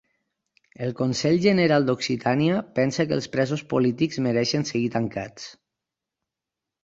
El 0.85 0.93
Consell 0.99 1.35
General 1.41 1.83
d'Occitània 1.89 2.55
pensa 2.79 3.05
que 3.11 3.15
els 3.19 3.29
presos 3.35 3.63
polítics 3.73 4.19
mereixen 4.29 4.65
seguir 4.71 4.89
tancats 4.97 5.45